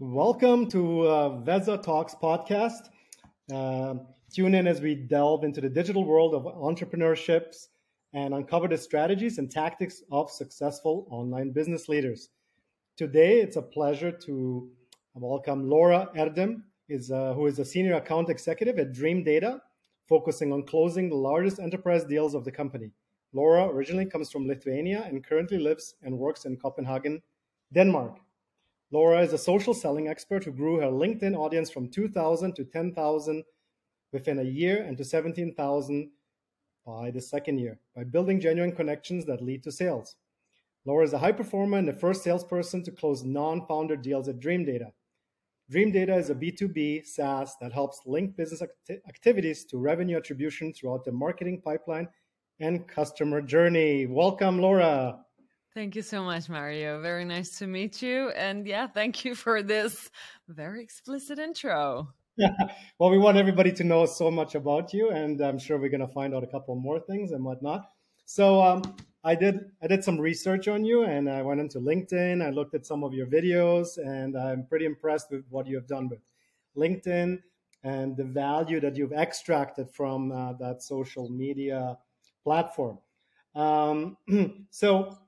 [0.00, 2.88] Welcome to uh, Veza Talks podcast.
[3.52, 3.96] Uh,
[4.32, 7.66] tune in as we delve into the digital world of entrepreneurships
[8.12, 12.28] and uncover the strategies and tactics of successful online business leaders.
[12.96, 14.70] Today, it's a pleasure to
[15.14, 19.60] welcome Laura Erdem, is, uh, who is a senior account executive at Dream Data,
[20.08, 22.92] focusing on closing the largest enterprise deals of the company.
[23.32, 27.20] Laura originally comes from Lithuania and currently lives and works in Copenhagen,
[27.72, 28.20] Denmark.
[28.90, 33.44] Laura is a social selling expert who grew her LinkedIn audience from 2,000 to 10,000
[34.12, 36.10] within a year and to 17,000
[36.86, 40.16] by the second year by building genuine connections that lead to sales.
[40.86, 44.40] Laura is a high performer and the first salesperson to close non founder deals at
[44.40, 44.92] Dream Data.
[45.68, 50.72] Dream Data is a B2B SaaS that helps link business acti- activities to revenue attribution
[50.72, 52.08] throughout the marketing pipeline
[52.58, 54.06] and customer journey.
[54.06, 55.18] Welcome, Laura.
[55.74, 57.00] Thank you so much, Mario.
[57.02, 58.30] Very nice to meet you.
[58.30, 60.10] And yeah, thank you for this
[60.48, 62.08] very explicit intro.
[62.98, 66.06] well, we want everybody to know so much about you, and I'm sure we're going
[66.06, 67.90] to find out a couple more things and whatnot.
[68.24, 68.82] So um,
[69.24, 72.44] I did I did some research on you, and I went into LinkedIn.
[72.44, 75.86] I looked at some of your videos, and I'm pretty impressed with what you have
[75.86, 76.20] done with
[76.76, 77.38] LinkedIn
[77.84, 81.98] and the value that you've extracted from uh, that social media
[82.44, 82.98] platform.
[83.54, 84.16] Um,
[84.70, 85.18] so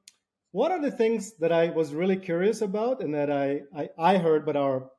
[0.52, 4.18] one of the things that I was really curious about and that I, I, I
[4.18, 4.90] heard, but our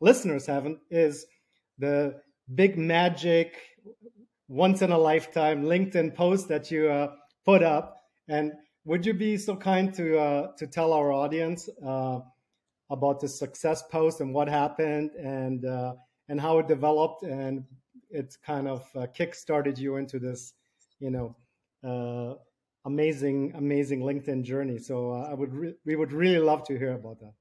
[0.00, 1.26] listeners haven't, is
[1.78, 2.20] the
[2.54, 3.56] big magic,
[4.48, 7.12] once in a lifetime LinkedIn post that you uh,
[7.44, 8.02] put up.
[8.28, 8.52] And
[8.84, 12.20] would you be so kind to uh, to tell our audience uh,
[12.90, 15.94] about the success post and what happened and uh,
[16.28, 17.64] and how it developed and
[18.10, 20.52] it kind of uh, kick started you into this,
[21.00, 21.36] you know,
[21.82, 22.34] uh,
[22.84, 24.78] amazing, amazing LinkedIn journey.
[24.78, 27.32] So uh, I would, re- we would really love to hear about that.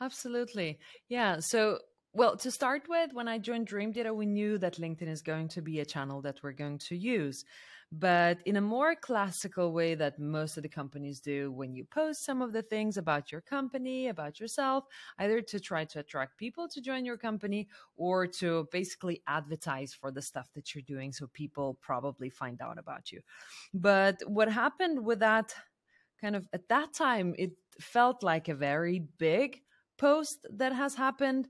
[0.00, 1.40] Absolutely, yeah.
[1.40, 1.78] So
[2.16, 5.48] well, to start with, when I joined Dream Data, we knew that LinkedIn is going
[5.48, 7.44] to be a channel that we're going to use
[7.92, 12.24] but in a more classical way that most of the companies do when you post
[12.24, 14.84] some of the things about your company, about yourself,
[15.18, 20.10] either to try to attract people to join your company or to basically advertise for
[20.10, 23.20] the stuff that you're doing so people probably find out about you.
[23.72, 25.54] But what happened with that
[26.20, 29.62] kind of at that time, it felt like a very big
[29.96, 31.48] post that has happened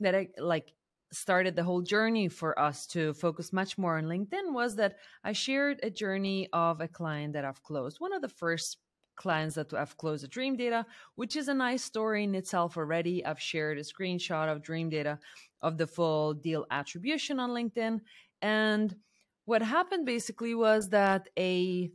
[0.00, 0.72] that I like
[1.12, 5.32] started the whole journey for us to focus much more on LinkedIn was that I
[5.32, 7.98] shared a journey of a client that I've closed.
[7.98, 8.78] One of the first
[9.16, 13.24] clients that I've closed at Dream Data, which is a nice story in itself already.
[13.24, 15.18] I've shared a screenshot of Dream Data
[15.60, 18.00] of the full deal attribution on LinkedIn.
[18.40, 18.96] And
[19.44, 21.90] what happened basically was that a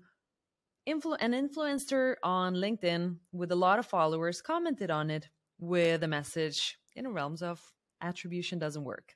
[0.88, 6.08] influ- an influencer on LinkedIn with a lot of followers commented on it with a
[6.08, 7.62] message in the realms of
[8.02, 9.16] attribution doesn't work.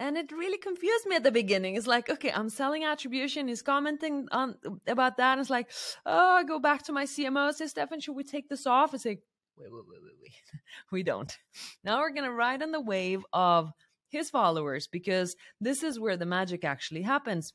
[0.00, 1.74] And it really confused me at the beginning.
[1.74, 3.48] It's like, okay, I'm selling attribution.
[3.48, 4.54] He's commenting on
[4.86, 5.32] about that.
[5.32, 5.70] And it's like,
[6.06, 7.48] oh, I go back to my CMO.
[7.48, 8.94] I Say, Stefan, should we take this off?
[8.94, 9.22] It's like,
[9.56, 10.60] wait, wait, wait, wait, wait.
[10.92, 11.36] we don't.
[11.82, 13.72] Now we're gonna ride on the wave of
[14.08, 17.52] his followers because this is where the magic actually happens.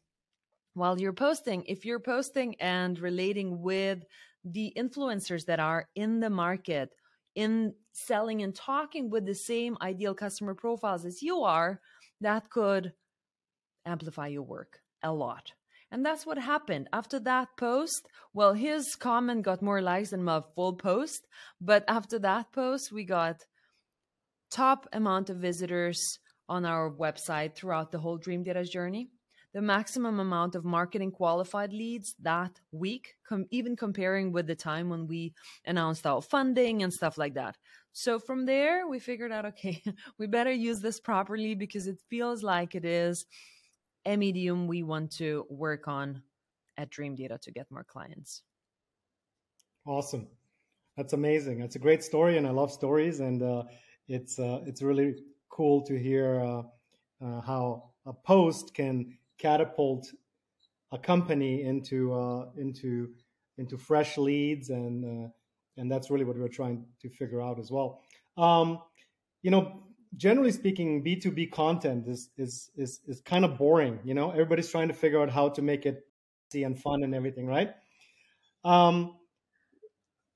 [0.73, 4.03] While you're posting, if you're posting and relating with
[4.43, 6.89] the influencers that are in the market
[7.35, 11.79] in selling and talking with the same ideal customer profiles as you are,
[12.21, 12.93] that could
[13.85, 15.51] amplify your work a lot.
[15.91, 16.89] And that's what happened.
[16.91, 21.27] After that post, well, his comment got more likes than my full post.
[21.61, 23.45] But after that post, we got
[24.49, 26.19] top amount of visitors
[26.49, 29.09] on our website throughout the whole Dream Data journey
[29.53, 34.89] the maximum amount of marketing qualified leads that week, com- even comparing with the time
[34.89, 35.33] when we
[35.65, 37.55] announced our funding and stuff like that.
[37.91, 39.81] So from there, we figured out okay,
[40.17, 43.25] we better use this properly because it feels like it is
[44.05, 46.23] a medium we want to work on
[46.77, 48.41] at Dream Data to get more clients.
[49.85, 50.27] Awesome.
[50.97, 51.59] That's amazing.
[51.59, 53.19] That's a great story, and I love stories.
[53.19, 53.63] And uh,
[54.07, 55.15] it's uh, it's really
[55.49, 56.63] cool to hear uh,
[57.23, 60.07] uh how a post can catapult
[60.91, 63.09] a company into uh, into
[63.57, 65.29] into fresh leads and uh,
[65.77, 68.01] and that's really what we're trying to figure out as well.
[68.37, 68.79] Um,
[69.41, 69.83] you know,
[70.15, 73.99] generally speaking, B two B content is is is is kind of boring.
[74.03, 76.05] You know, everybody's trying to figure out how to make it
[76.51, 77.71] see and fun and everything, right?
[78.63, 79.15] Um,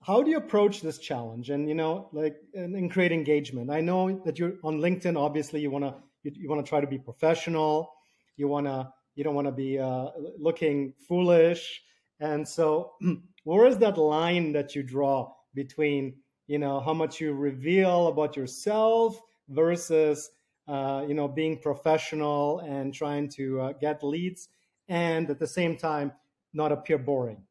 [0.08, 4.22] how do you approach this challenge and you know like and, create engagement i know
[4.26, 5.94] that you're on linkedin obviously you want to
[6.24, 7.92] you, you want to try to be professional
[8.38, 8.88] you want to
[9.18, 11.82] you don't want to be uh, looking foolish.
[12.20, 12.94] And so
[13.44, 16.16] where is that line that you draw between
[16.46, 19.20] you know how much you reveal about yourself
[19.50, 20.30] versus
[20.68, 24.48] uh, you know being professional and trying to uh, get leads
[24.88, 26.14] and at the same time
[26.54, 27.44] not appear boring?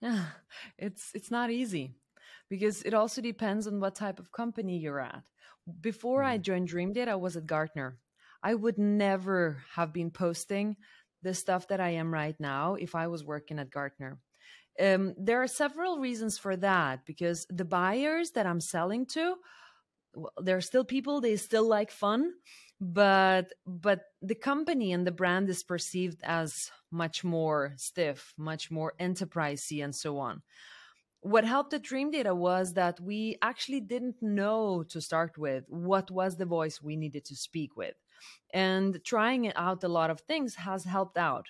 [0.00, 0.24] Yeah
[0.78, 1.94] it's it's not easy
[2.48, 5.22] because it also depends on what type of company you're at.
[5.80, 6.32] Before mm-hmm.
[6.32, 7.98] i joined dream data i was at gartner
[8.42, 10.76] i would never have been posting
[11.22, 14.18] the stuff that i am right now if i was working at gartner.
[14.80, 19.36] Um, there are several reasons for that because the buyers that i'm selling to
[20.14, 22.32] well, there are still people they still like fun
[22.82, 28.92] but but the company and the brand is perceived as much more stiff much more
[29.00, 30.42] enterprisey and so on.
[31.20, 36.10] What helped at dream data was that we actually didn't know to start with what
[36.10, 37.94] was the voice we needed to speak with
[38.52, 41.46] and trying out a lot of things has helped out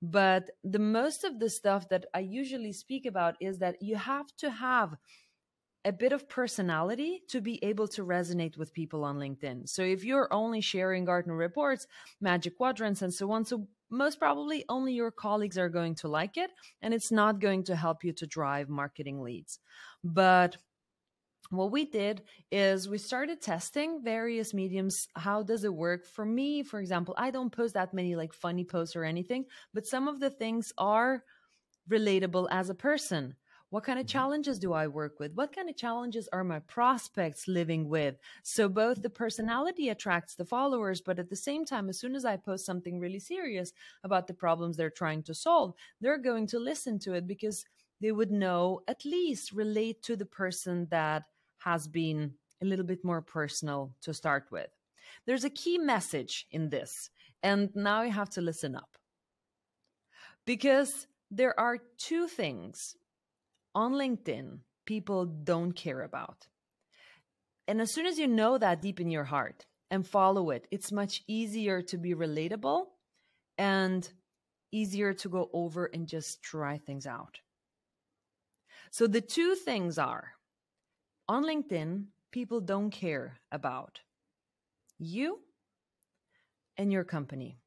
[0.00, 4.26] but the most of the stuff that i usually speak about is that you have
[4.36, 4.96] to have
[5.84, 9.68] a bit of personality to be able to resonate with people on LinkedIn.
[9.68, 11.86] So if you're only sharing Gartner reports,
[12.20, 16.36] magic quadrants, and so on, so most probably only your colleagues are going to like
[16.36, 19.58] it, and it's not going to help you to drive marketing leads.
[20.04, 20.56] But
[21.52, 26.62] what we did is we started testing various mediums how does it work for me
[26.62, 29.44] for example i don't post that many like funny posts or anything
[29.74, 31.22] but some of the things are
[31.90, 33.34] relatable as a person
[33.72, 34.18] what kind of mm-hmm.
[34.18, 35.32] challenges do I work with?
[35.32, 38.16] What kind of challenges are my prospects living with?
[38.42, 42.26] So both the personality attracts the followers, but at the same time, as soon as
[42.26, 43.72] I post something really serious
[44.04, 45.72] about the problems they're trying to solve,
[46.02, 47.64] they're going to listen to it because
[48.02, 51.22] they would know at least relate to the person that
[51.64, 54.68] has been a little bit more personal to start with.
[55.26, 57.10] There's a key message in this,
[57.42, 58.96] and now you have to listen up.
[60.44, 62.96] Because there are two things
[63.74, 66.48] on LinkedIn people don't care about.
[67.68, 70.90] And as soon as you know that deep in your heart and follow it, it's
[70.90, 72.86] much easier to be relatable
[73.56, 74.10] and
[74.72, 77.40] easier to go over and just try things out.
[78.90, 80.32] So the two things are
[81.28, 84.00] on LinkedIn, people don't care about
[84.98, 85.40] you
[86.76, 87.58] and your company.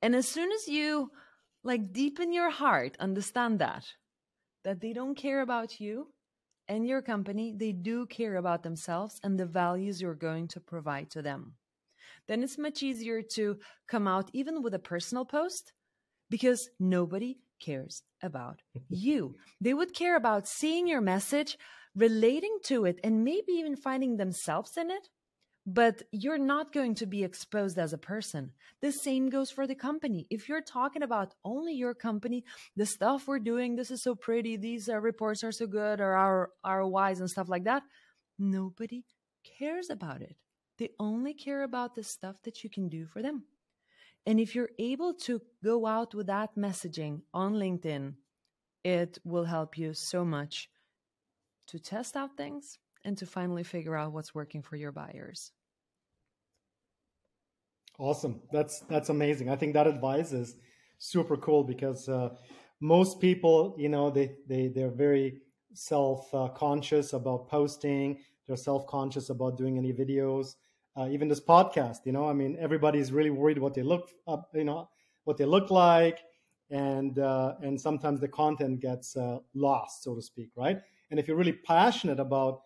[0.00, 1.10] And as soon as you
[1.62, 3.84] like deep in your heart understand that,
[4.64, 6.08] that they don't care about you
[6.68, 11.10] and your company, they do care about themselves and the values you're going to provide
[11.10, 11.54] to them.
[12.28, 13.58] Then it's much easier to
[13.88, 15.72] come out even with a personal post
[16.30, 19.36] because nobody cares about you.
[19.60, 21.58] They would care about seeing your message,
[21.94, 25.08] relating to it, and maybe even finding themselves in it
[25.66, 28.50] but you're not going to be exposed as a person.
[28.80, 30.26] The same goes for the company.
[30.28, 32.44] If you're talking about only your company,
[32.74, 36.14] the stuff we're doing, this is so pretty, these uh, reports are so good, or
[36.14, 37.84] our ROIs and stuff like that,
[38.38, 39.04] nobody
[39.58, 40.36] cares about it.
[40.78, 43.44] They only care about the stuff that you can do for them.
[44.26, 48.14] And if you're able to go out with that messaging on LinkedIn,
[48.84, 50.68] it will help you so much
[51.68, 55.52] to test out things and to finally figure out what's working for your buyers.
[57.98, 58.42] Awesome.
[58.52, 59.48] That's that's amazing.
[59.48, 60.56] I think that advice is
[60.98, 62.30] super cool because uh,
[62.80, 65.42] most people, you know, they they they're very
[65.74, 68.18] self uh, conscious about posting.
[68.46, 70.56] They're self conscious about doing any videos.
[70.96, 74.10] Uh, even this podcast, you know, I mean, everybody's really worried what they look
[74.52, 74.88] you know,
[75.24, 76.18] what they look like,
[76.70, 80.80] and uh, and sometimes the content gets uh, lost, so to speak, right?
[81.12, 82.62] And if you're really passionate about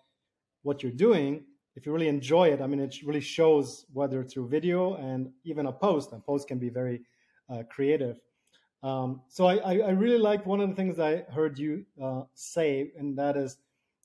[0.62, 1.42] what you're doing,
[1.74, 5.66] if you really enjoy it, I mean, it really shows whether through video and even
[5.66, 6.12] a post.
[6.12, 7.02] A post can be very
[7.50, 8.18] uh, creative.
[8.84, 12.92] Um, so I, I, really liked one of the things I heard you uh, say,
[12.96, 13.56] and that is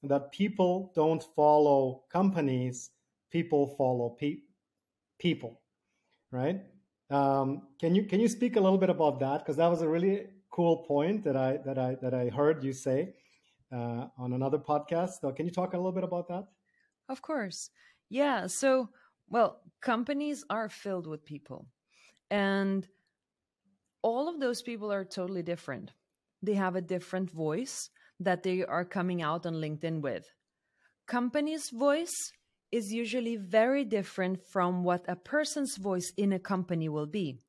[0.01, 2.89] that people don't follow companies;
[3.29, 4.41] people follow pe-
[5.19, 5.61] people,
[6.31, 6.61] right?
[7.11, 9.39] Um, can you can you speak a little bit about that?
[9.39, 12.73] Because that was a really cool point that I that I that I heard you
[12.73, 13.13] say
[13.71, 15.21] uh, on another podcast.
[15.21, 16.45] So can you talk a little bit about that?
[17.09, 17.69] Of course.
[18.09, 18.47] Yeah.
[18.47, 18.89] So,
[19.29, 21.67] well, companies are filled with people,
[22.29, 22.87] and
[24.01, 25.91] all of those people are totally different.
[26.41, 30.25] They have a different voice that they are coming out on LinkedIn with.
[31.07, 32.31] Company's voice
[32.71, 37.39] is usually very different from what a person's voice in a company will be.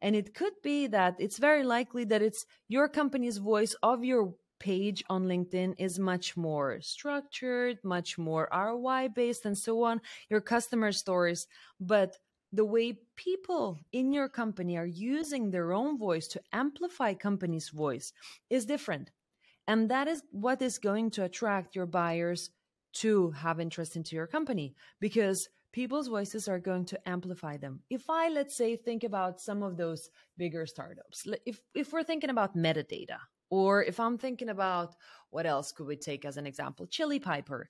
[0.00, 4.34] And it could be that it's very likely that it's your company's voice of your
[4.62, 10.00] page on LinkedIn is much more structured, much more ROI based, and so on,
[10.30, 11.48] your customer stories.
[11.80, 12.16] But
[12.52, 18.12] the way people in your company are using their own voice to amplify company's voice
[18.50, 19.10] is different.
[19.66, 22.50] And that is what is going to attract your buyers
[23.02, 27.80] to have interest into your company because people's voices are going to amplify them.
[27.90, 32.30] If I, let's say, think about some of those bigger startups, if, if we're thinking
[32.30, 33.18] about metadata,
[33.52, 34.94] or if I'm thinking about
[35.28, 37.68] what else could we take as an example, Chili Piper,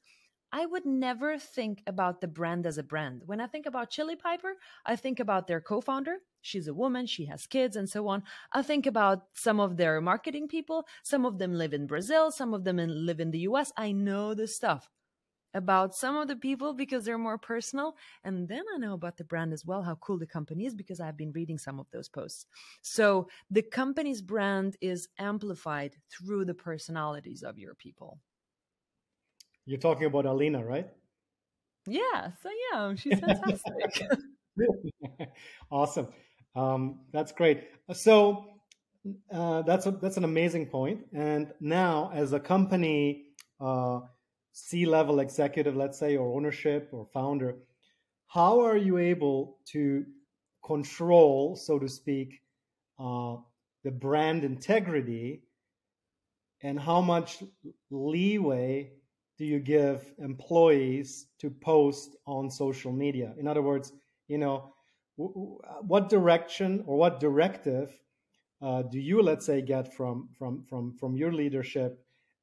[0.53, 3.23] I would never think about the brand as a brand.
[3.27, 4.55] When I think about Chili Piper,
[4.87, 6.19] I think about their co founder.
[6.41, 8.23] She's a woman, she has kids, and so on.
[8.53, 10.87] I think about some of their marketing people.
[11.03, 13.73] Some of them live in Brazil, some of them live in the US.
[13.77, 14.89] I know this stuff
[15.54, 17.97] about some of the people because they're more personal.
[18.25, 21.00] And then I know about the brand as well, how cool the company is because
[21.00, 22.47] I've been reading some of those posts.
[22.80, 28.18] So the company's brand is amplified through the personalities of your people.
[29.66, 30.88] You're talking about Alina, right?
[31.87, 32.30] Yeah.
[32.42, 34.09] So, yeah, She's fantastic.
[35.71, 36.09] awesome.
[36.54, 37.64] Um, that's great.
[37.92, 38.44] So
[39.32, 41.00] uh, that's a, that's an amazing point.
[41.12, 43.26] And now, as a company
[43.61, 44.00] uh,
[44.52, 47.56] C-level executive, let's say, or ownership or founder,
[48.26, 50.04] how are you able to
[50.64, 52.40] control, so to speak,
[52.99, 53.37] uh,
[53.85, 55.42] the brand integrity,
[56.62, 57.42] and how much
[57.90, 58.92] leeway
[59.38, 63.35] do you give employees to post on social media?
[63.38, 63.92] In other words,
[64.28, 64.73] you know,
[65.16, 67.99] what direction or what directive
[68.62, 71.99] uh, do you, let's say, get from from from from your leadership?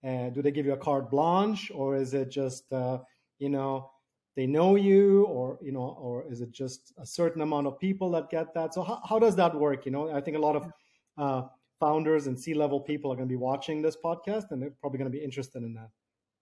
[0.05, 2.99] Uh, do they give you a carte blanche, or is it just uh,
[3.37, 3.91] you know
[4.35, 8.11] they know you, or you know, or is it just a certain amount of people
[8.11, 8.73] that get that?
[8.73, 9.85] So how, how does that work?
[9.85, 10.71] You know, I think a lot of
[11.17, 11.47] uh,
[11.79, 15.11] founders and C-level people are going to be watching this podcast, and they're probably going
[15.11, 15.89] to be interested in that.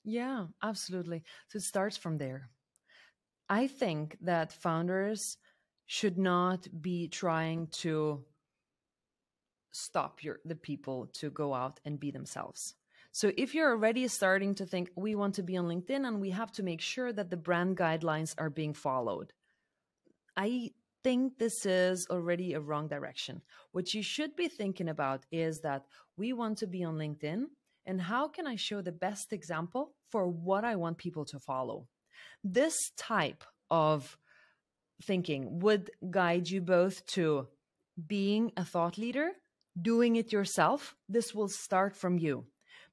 [0.04, 1.24] Yeah, absolutely.
[1.48, 2.50] So it starts from there.
[3.50, 5.38] I think that founders
[5.86, 8.24] should not be trying to
[9.72, 12.76] stop your the people to go out and be themselves.
[13.18, 16.30] So if you're already starting to think we want to be on LinkedIn and we
[16.30, 19.34] have to make sure that the brand guidelines are being followed,
[20.36, 20.70] I
[21.04, 23.42] think this is already a wrong direction.
[23.72, 27.46] What you should be thinking about is that we want to be on LinkedIn
[27.88, 31.88] and how can I show the best example for what I want people to follow?
[32.44, 34.16] This type of
[35.02, 37.48] thinking would guide you both to
[38.06, 39.32] being a thought leader,
[39.82, 40.96] doing it yourself.
[41.10, 42.46] This will start from you.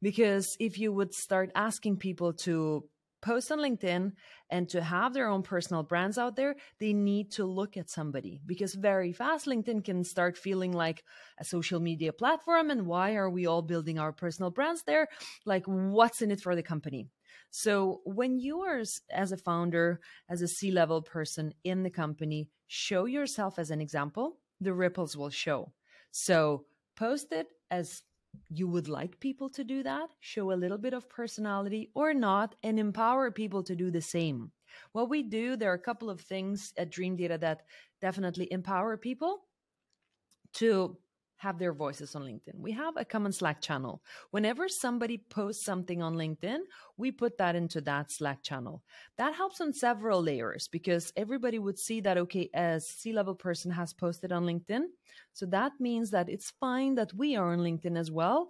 [0.03, 2.89] Because if you would start asking people to
[3.25, 4.13] post on LinkedIn
[4.51, 8.41] and to have their own personal brands out there, they need to look at somebody
[8.45, 11.03] because very fast LinkedIn can start feeling like
[11.39, 12.71] a social media platform.
[12.71, 15.09] And why are we all building our personal brands there?
[15.47, 17.09] Like, what's in it for the company?
[17.51, 22.51] So, when you are, as a founder, as a C level person in the company,
[22.67, 25.73] show yourself as an example, the ripples will show.
[26.11, 28.03] So, post it as
[28.49, 32.55] you would like people to do that, show a little bit of personality or not,
[32.63, 34.51] and empower people to do the same.
[34.93, 37.63] What we do, there are a couple of things at Dream Data that
[38.01, 39.45] definitely empower people
[40.55, 40.97] to
[41.45, 42.57] have their voices on LinkedIn.
[42.57, 44.03] We have a common Slack channel.
[44.31, 46.61] Whenever somebody posts something on LinkedIn,
[46.97, 48.83] we put that into that Slack channel.
[49.19, 53.71] That helps on several layers because everybody would see that, okay, a C level person
[53.73, 54.85] has posted on LinkedIn.
[55.35, 58.49] So that means that it's fine that we are on LinkedIn as well.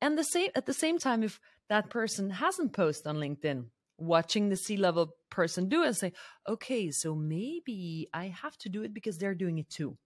[0.00, 3.64] And the same at the same time, if that person hasn't posted on LinkedIn,
[3.98, 6.12] watching the C level person do it and say,
[6.48, 9.98] okay, so maybe I have to do it because they're doing it too.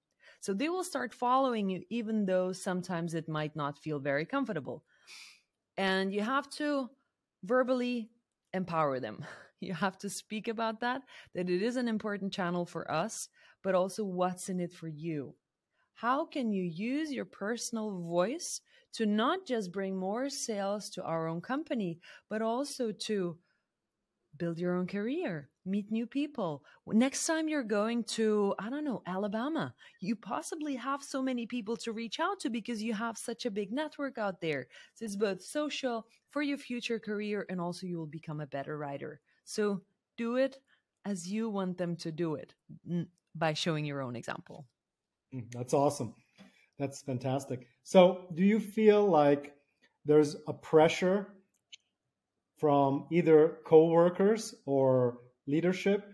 [0.42, 4.84] So they will start following you, even though sometimes it might not feel very comfortable.
[5.76, 6.90] And you have to
[7.44, 8.10] verbally
[8.52, 9.24] empower them.
[9.62, 11.02] You have to speak about that,
[11.36, 13.28] that it is an important channel for us,
[13.62, 15.36] but also what's in it for you.
[15.94, 18.60] How can you use your personal voice
[18.94, 23.38] to not just bring more sales to our own company, but also to
[24.36, 26.64] build your own career, meet new people.
[26.86, 31.76] Next time you're going to, I don't know, Alabama, you possibly have so many people
[31.78, 34.66] to reach out to because you have such a big network out there.
[34.94, 38.76] So it's both social for your future career and also you will become a better
[38.76, 39.20] writer.
[39.44, 39.82] So
[40.16, 40.58] do it
[41.04, 42.54] as you want them to do it
[43.34, 44.66] by showing your own example.
[45.34, 46.14] Mm, that's awesome.
[46.78, 47.66] That's fantastic.
[47.84, 49.54] So, do you feel like
[50.04, 51.28] there's a pressure
[52.58, 56.04] from either co-workers or leadership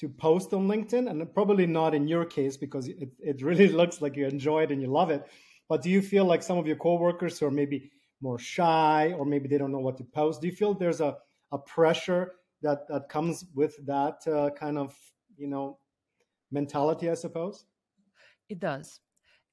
[0.00, 4.02] to post on LinkedIn, and probably not in your case because it, it really looks
[4.02, 5.26] like you enjoy it and you love it.
[5.68, 7.90] But do you feel like some of your coworkers who are maybe
[8.20, 10.40] more shy or maybe they don't know what to post?
[10.40, 11.16] Do you feel there's a,
[11.52, 14.94] a pressure that, that comes with that uh, kind of,
[15.36, 15.78] you know,
[16.50, 17.64] mentality, I suppose?
[18.48, 19.00] It does.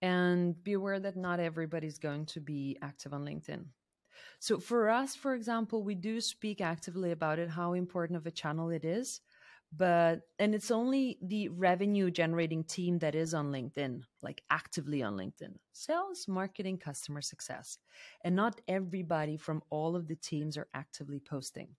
[0.02, 3.66] And be aware that not everybody's going to be active on LinkedIn.
[4.40, 8.32] So for us, for example, we do speak actively about it, how important of a
[8.32, 9.22] channel it is.
[9.74, 15.16] but and it's only the revenue generating team that is on linkedin like actively on
[15.16, 17.78] linkedin sales marketing customer success
[18.26, 21.70] and not everybody from all of the teams are actively posting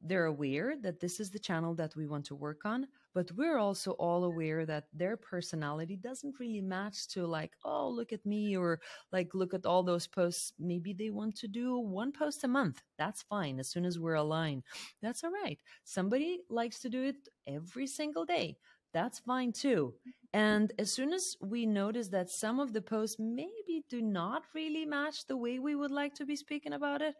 [0.00, 3.58] they're aware that this is the channel that we want to work on but we're
[3.58, 8.56] also all aware that their personality doesn't really match to like oh look at me
[8.56, 8.80] or
[9.12, 10.52] like look at all those posts.
[10.58, 12.82] Maybe they want to do one post a month.
[12.98, 14.62] That's fine as soon as we're aligned.
[15.02, 15.58] That's all right.
[15.84, 18.56] Somebody likes to do it every single day.
[18.92, 19.94] That's fine too.
[20.32, 24.84] And as soon as we notice that some of the posts maybe do not really
[24.84, 27.14] match the way we would like to be speaking about it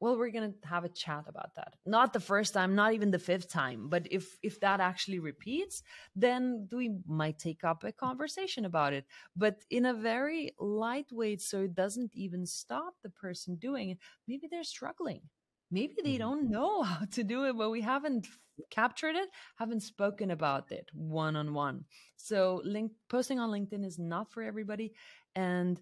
[0.00, 1.74] well we're going to have a chat about that.
[1.86, 5.82] Not the first time not even the fifth time but if if that actually repeats
[6.16, 9.04] then we might take up a conversation about it.
[9.36, 13.98] But in a very lightweight so it doesn't even stop the person doing it.
[14.26, 15.22] Maybe they're struggling.
[15.70, 16.18] Maybe they mm-hmm.
[16.18, 18.26] don't know how to do it but we haven't
[18.70, 21.82] captured it haven't spoken about it one on one
[22.16, 24.92] so link posting on linkedin is not for everybody
[25.34, 25.80] and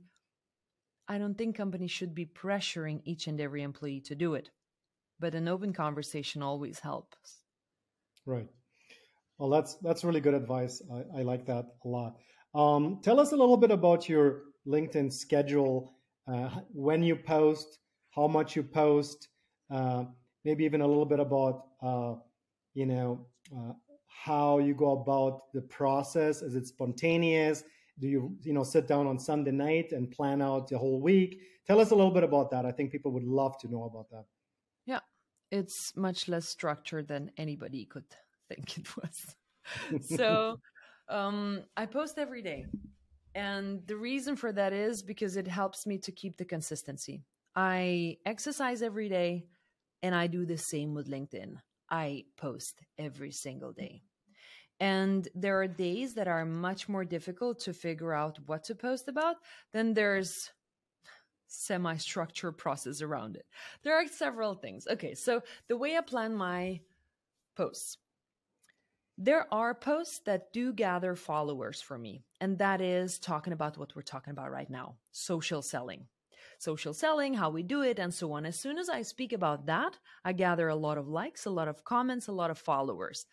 [1.09, 4.51] I don't think companies should be pressuring each and every employee to do it,
[5.19, 7.43] but an open conversation always helps.
[8.27, 8.49] Right.
[9.39, 10.83] Well, that's that's really good advice.
[10.93, 12.17] I, I like that a lot.
[12.55, 15.95] Um, tell us a little bit about your LinkedIn schedule,
[16.27, 17.79] uh, when you post,
[18.11, 19.29] how much you post,
[19.71, 20.05] uh,
[20.45, 22.15] maybe even a little bit about uh,
[22.75, 23.73] you know uh,
[24.07, 26.43] how you go about the process.
[26.43, 27.65] Is it spontaneous?
[27.99, 31.41] Do you you know sit down on sunday night and plan out the whole week?
[31.67, 32.65] Tell us a little bit about that.
[32.65, 34.25] I think people would love to know about that.
[34.87, 35.01] Yeah.
[35.51, 38.05] It's much less structured than anybody could
[38.49, 39.35] think it was.
[40.17, 40.61] So
[41.11, 42.65] um, i post every day.
[43.35, 47.23] And the reason for that is because it helps me to keep the consistency.
[47.55, 49.45] I exercise every day
[50.03, 51.57] and i do the same with linkedin.
[51.91, 54.03] I post every single day
[54.81, 59.09] and there are days that are much more difficult to figure out what to post
[59.09, 59.37] about
[59.73, 60.51] then there's
[61.51, 63.47] semi-structured process around it.
[63.83, 64.87] There are several things.
[64.91, 66.81] Okay so the way i plan my
[67.57, 67.99] posts.
[69.17, 73.97] There are posts that do gather followers for me and that is talking about what
[73.97, 76.07] we're talking about right now social selling.
[76.61, 78.45] Social selling, how we do it, and so on.
[78.45, 81.69] As soon as I speak about that, I gather a lot of likes, a lot
[81.69, 83.27] of comments, a lot of followers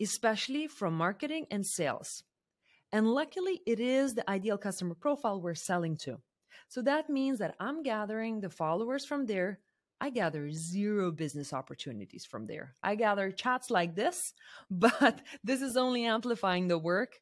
[0.00, 2.22] especially from marketing and sales.
[2.92, 6.20] And luckily, it is the ideal customer profile we're selling to.
[6.68, 9.60] So that means that I'm gathering the followers from there.
[10.00, 12.74] I gather zero business opportunities from there.
[12.82, 14.34] I gather chats like this,
[14.70, 17.20] but this is only amplifying the work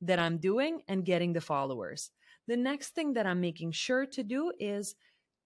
[0.00, 2.10] that I'm doing and getting the followers.
[2.48, 4.96] The next thing that I'm making sure to do is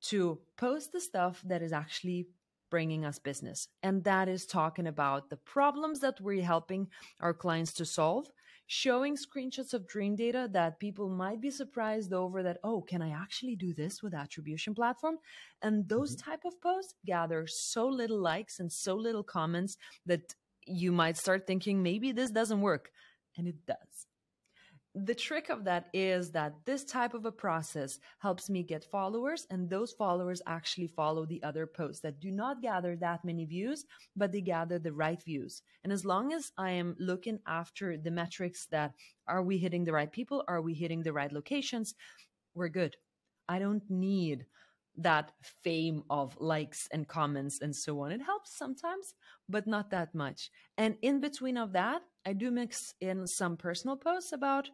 [0.03, 2.29] to post the stuff that is actually
[2.70, 3.68] bringing us business.
[3.83, 6.88] And that is talking about the problems that we're helping
[7.20, 8.29] our clients to solve,
[8.66, 13.11] showing screenshots of dream data that people might be surprised over that, oh, can I
[13.11, 15.16] actually do this with attribution platform?
[15.62, 16.31] And those mm-hmm.
[16.31, 19.76] type of posts gather so little likes and so little comments
[20.07, 20.35] that
[20.66, 22.90] you might start thinking maybe this doesn't work.
[23.37, 24.07] And it does
[25.04, 29.46] the trick of that is that this type of a process helps me get followers
[29.50, 33.85] and those followers actually follow the other posts that do not gather that many views
[34.16, 35.61] but they gather the right views.
[35.85, 38.94] And as long as i am looking after the metrics that
[39.28, 40.42] are we hitting the right people?
[40.48, 41.94] Are we hitting the right locations?
[42.54, 42.96] We're good.
[43.48, 44.46] I don't need
[44.98, 48.12] that fame of likes and comments and so on.
[48.12, 49.12] It helps sometimes
[49.46, 50.50] but not that much.
[50.78, 54.68] And in between of that i do mix in some personal posts about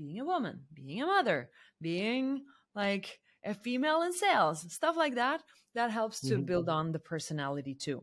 [0.00, 1.50] being a woman, being a mother,
[1.82, 2.42] being
[2.74, 5.42] like a female in sales, stuff like that.
[5.74, 6.44] That helps to mm-hmm.
[6.44, 8.02] build on the personality too.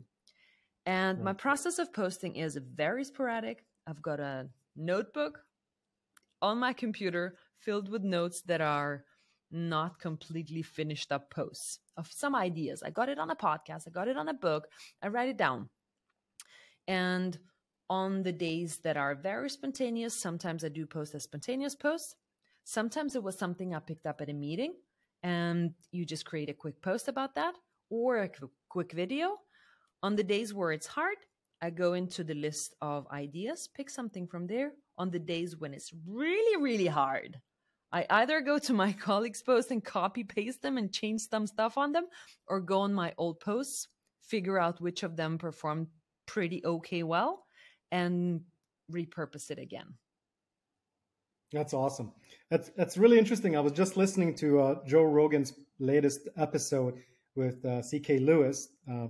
[0.86, 3.66] And my process of posting is very sporadic.
[3.88, 5.40] I've got a notebook
[6.42, 9.04] on my computer filled with notes that are
[9.52, 12.84] not completely finished up posts of some ideas.
[12.84, 14.68] I got it on a podcast, I got it on a book,
[15.02, 15.70] I write it down.
[16.88, 17.38] And
[17.90, 20.14] on the days that are very spontaneous.
[20.14, 22.16] Sometimes I do post a spontaneous post.
[22.64, 24.74] Sometimes it was something I picked up at a meeting
[25.24, 27.56] and you just create a quick post about that
[27.90, 28.30] or a
[28.70, 29.38] quick video.
[30.04, 31.18] On the days where it's hard,
[31.62, 34.74] I go into the list of ideas, pick something from there.
[34.98, 37.40] On the days when it's really, really hard,
[37.92, 41.78] I either go to my colleagues' posts and copy paste them and change some stuff
[41.78, 42.06] on them,
[42.48, 43.88] or go on my old posts,
[44.22, 45.88] figure out which of them performed
[46.26, 47.47] pretty okay well,
[47.92, 48.42] and
[48.92, 49.94] repurpose it again.
[51.54, 52.12] That's awesome.
[52.52, 53.56] That's that's really interesting.
[53.56, 56.96] I was just listening to uh, Joe Rogan's latest episode
[57.36, 58.20] with uh, C.K.
[58.20, 59.08] Lewis, uh,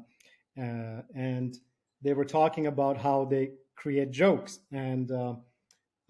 [0.60, 1.58] uh, and
[2.02, 5.36] they were talking about how they create jokes and uh,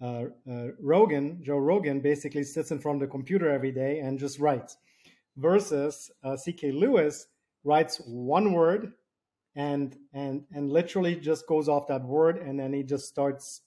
[0.02, 0.24] uh,
[0.80, 4.76] Rogan, Joe Rogan, basically sits in front of the computer every day and just writes,
[5.36, 6.72] versus C.K.
[6.72, 7.28] Lewis
[7.64, 8.92] writes one word
[9.54, 13.62] and and and literally just goes off that word and then he just starts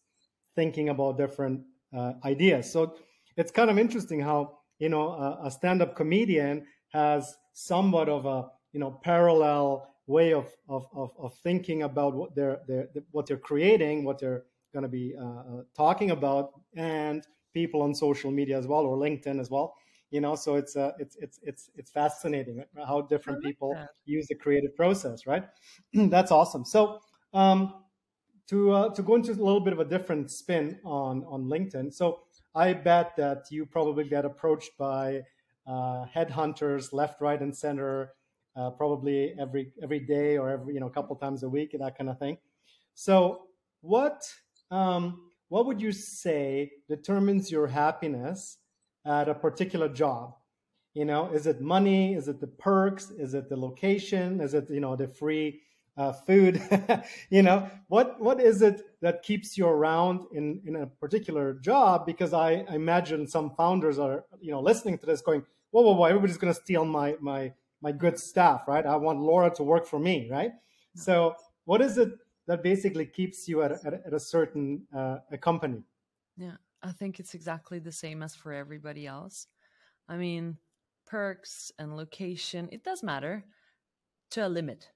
[0.56, 1.62] thinking about different
[1.96, 2.72] uh, ideas.
[2.72, 2.96] So
[3.38, 8.50] it's kind of interesting how you know a, a stand-up comedian has somewhat of a
[8.72, 13.38] you know parallel way of of, of, of thinking about what they're, they're what they're
[13.38, 18.58] creating, what they're going to be uh, uh, talking about, and people on social media
[18.58, 19.76] as well or LinkedIn as well.
[20.12, 23.89] You know, so it's uh, it's it's it's it's fascinating how different people that.
[24.06, 25.45] use the creative process, right?
[25.93, 26.65] That's awesome.
[26.65, 27.00] So
[27.34, 27.74] um,
[28.50, 31.93] to uh, to go into a little bit of a different spin on on LinkedIn.
[31.93, 35.21] So I bet that you probably get approached by
[35.65, 38.13] uh, headhunters left, right, and center,
[38.56, 41.82] uh, probably every every day or every you know a couple times a week, and
[41.82, 42.38] that kind of thing.
[42.93, 43.47] So
[43.80, 44.30] what
[44.69, 48.58] um, what would you say determines your happiness
[49.06, 50.36] at a particular job?
[50.94, 52.14] You know, is it money?
[52.16, 53.12] Is it the perks?
[53.12, 54.42] Is it the location?
[54.42, 55.62] Is it you know the free
[55.98, 56.62] uh, food?
[57.30, 62.06] you know, what what is it that keeps you around in in a particular job?
[62.06, 65.94] Because I, I imagine some founders are you know listening to this going, whoa, whoa,
[65.94, 68.86] whoa, everybody's going to steal my my my good staff, right?
[68.86, 70.52] I want Laura to work for me, right?
[70.94, 72.10] So, what is it
[72.48, 75.84] that basically keeps you at, at, at a certain uh, a company.
[76.38, 79.48] Yeah, I think it's exactly the same as for everybody else.
[80.10, 80.58] I mean,
[81.06, 83.46] perks and location, it does matter
[84.32, 84.89] to a limit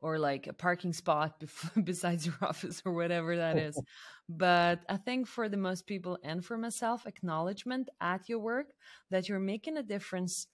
[0.00, 1.42] or like a parking spot
[1.84, 3.80] besides your office or whatever that is.
[4.28, 8.66] but I think for the most people and for myself, acknowledgement at your work
[9.10, 10.46] that you're making a difference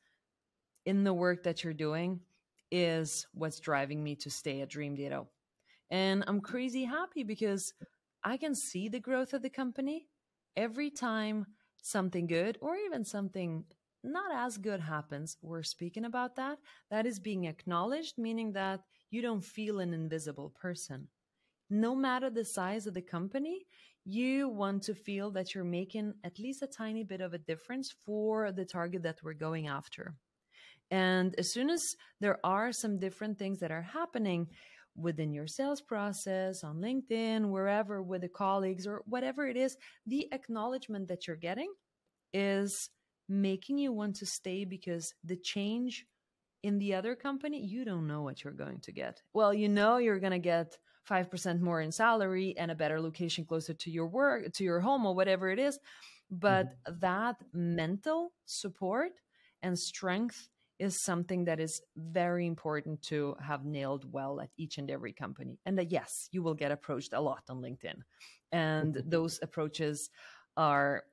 [0.86, 2.20] in the work that you're doing
[2.70, 5.24] is what's driving me to stay at Dream Data.
[5.90, 7.74] And I'm crazy happy because
[8.22, 10.06] I can see the growth of the company
[10.56, 11.46] every time
[11.82, 13.64] something good or even something
[14.02, 15.36] not as good happens.
[15.42, 16.58] We're speaking about that.
[16.90, 21.08] That is being acknowledged, meaning that you don't feel an invisible person.
[21.68, 23.66] No matter the size of the company,
[24.04, 27.94] you want to feel that you're making at least a tiny bit of a difference
[28.04, 30.14] for the target that we're going after.
[30.90, 34.48] And as soon as there are some different things that are happening,
[35.00, 40.28] within your sales process, on LinkedIn, wherever with the colleagues or whatever it is, the
[40.32, 41.72] acknowledgement that you're getting
[42.32, 42.90] is
[43.28, 46.06] making you want to stay because the change
[46.62, 49.22] in the other company, you don't know what you're going to get.
[49.32, 50.76] Well, you know you're going to get
[51.08, 55.06] 5% more in salary and a better location closer to your work, to your home
[55.06, 55.78] or whatever it is.
[56.30, 56.98] But mm-hmm.
[57.00, 59.12] that mental support
[59.62, 60.49] and strength
[60.80, 65.60] is something that is very important to have nailed well at each and every company.
[65.66, 68.00] And that, yes, you will get approached a lot on LinkedIn.
[68.50, 70.08] And those approaches
[70.56, 71.04] are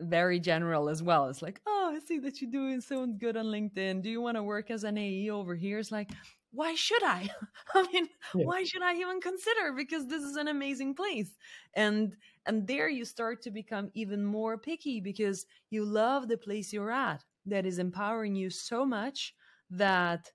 [0.00, 1.28] very general as well.
[1.28, 4.02] It's like, oh, I see that you're doing so good on LinkedIn.
[4.02, 5.80] Do you want to work as an AE over here?
[5.80, 6.10] It's like,
[6.52, 7.28] why should I?
[7.74, 8.44] I mean, yeah.
[8.44, 9.72] why should I even consider?
[9.76, 11.30] Because this is an amazing place.
[11.74, 12.14] And
[12.46, 16.90] and there you start to become even more picky because you love the place you're
[16.90, 19.34] at that is empowering you so much
[19.70, 20.30] that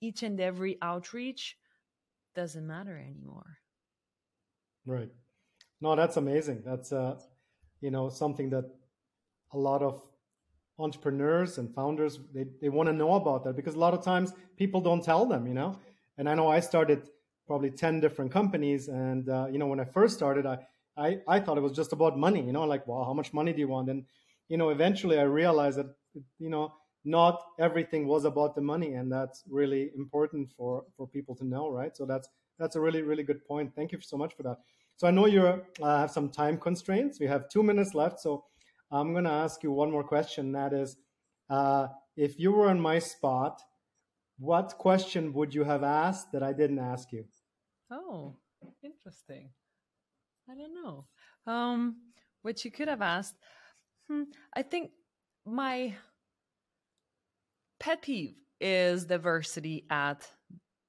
[0.00, 1.56] each and every outreach
[2.34, 3.58] doesn't matter anymore.
[4.86, 5.10] Right.
[5.80, 6.62] No, that's amazing.
[6.64, 7.18] That's uh,
[7.80, 8.64] you know, something that
[9.52, 10.02] a lot of
[10.78, 14.32] entrepreneurs and founders they, they want to know about that because a lot of times
[14.56, 15.78] people don't tell them, you know.
[16.18, 17.08] And I know I started
[17.46, 20.58] probably 10 different companies and uh, you know when I first started I,
[20.96, 23.52] I I thought it was just about money, you know, like wow, how much money
[23.52, 23.88] do you want?
[23.90, 24.04] And
[24.48, 25.94] you know, eventually I realized that
[26.38, 26.72] you know
[27.04, 31.70] not everything was about the money and that's really important for for people to know
[31.70, 31.96] right?
[31.96, 33.74] So that's that's a really really good point.
[33.74, 34.58] Thank you so much for that.
[34.96, 37.20] So i know you uh, have some time constraints.
[37.20, 38.20] We have two minutes left.
[38.20, 38.44] So
[38.90, 40.52] i'm going to ask you one more question.
[40.52, 40.96] That is
[41.50, 43.60] uh, if you were in my spot
[44.38, 47.24] what question would you have asked that i didn't ask you?
[47.90, 48.36] Oh
[48.82, 49.50] interesting.
[50.50, 51.06] I don't know.
[51.46, 51.96] Um
[52.42, 53.36] what you could have asked
[54.08, 54.24] hmm,
[54.54, 54.90] i think
[55.46, 55.94] my
[57.80, 60.28] pet peeve is diversity at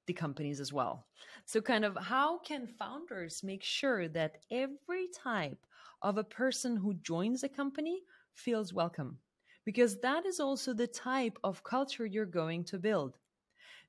[0.06, 1.06] the companies as well.
[1.44, 5.58] So, kind of, how can founders make sure that every type
[6.02, 8.02] of a person who joins a company
[8.34, 9.18] feels welcome?
[9.64, 13.18] Because that is also the type of culture you're going to build.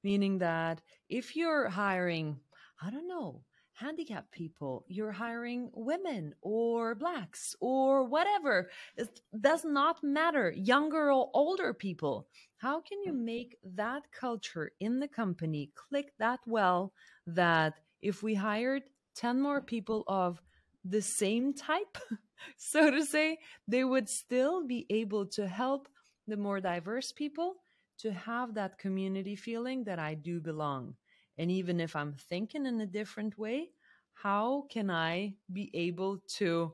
[0.04, 2.40] Meaning that if you're hiring,
[2.82, 3.44] I don't know,
[3.78, 8.70] handicapped people, you're hiring women or blacks or whatever.
[8.96, 12.28] It does not matter, younger or older people.
[12.58, 16.92] How can you make that culture in the company click that well
[17.28, 18.84] that if we hired
[19.16, 20.42] 10 more people of
[20.84, 21.98] the same type,
[22.58, 23.38] so to say,
[23.68, 25.88] they would still be able to help
[26.28, 27.58] the more diverse people
[28.00, 30.96] to have that community feeling that I do belong.
[31.38, 33.70] And even if I'm thinking in a different way,
[34.14, 36.74] how can I be able to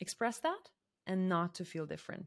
[0.00, 0.70] express that
[1.06, 2.26] and not to feel different?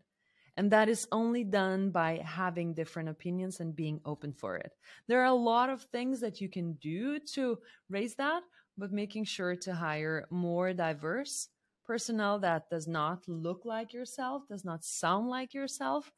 [0.58, 4.74] And that is only done by having different opinions and being open for it.
[5.08, 7.58] There are a lot of things that you can do to
[7.90, 8.44] raise that,
[8.78, 11.48] but making sure to hire more diverse
[11.86, 16.12] personnel that does not look like yourself, does not sound like yourself,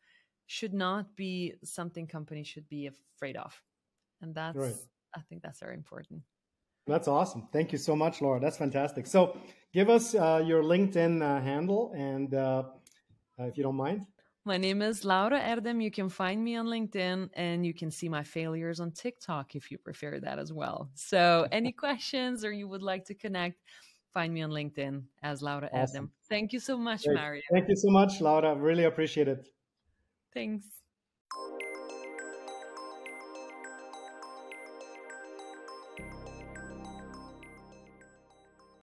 [0.48, 3.62] should not be something companies should be afraid of.
[4.22, 4.76] And that's, right.
[5.16, 6.22] I think that's very important.
[6.86, 7.48] That's awesome.
[7.52, 8.40] Thank you so much, Laura.
[8.40, 9.08] That's fantastic.
[9.08, 9.38] So
[9.74, 12.64] give us uh, your LinkedIn uh, handle and uh,
[13.40, 14.06] uh if you don't mind.
[14.46, 15.82] My name is Laura Erdem.
[15.82, 19.72] You can find me on LinkedIn and you can see my failures on TikTok if
[19.72, 20.90] you prefer that as well.
[20.96, 23.62] So, any questions or you would like to connect,
[24.14, 26.08] find me on LinkedIn as Laura awesome.
[26.08, 26.10] Erdem.
[26.28, 27.16] Thank you so much, Great.
[27.16, 27.42] Mario.
[27.54, 28.54] Thank you so much, Laura.
[28.56, 29.48] Really appreciate it.
[30.34, 30.66] Thanks.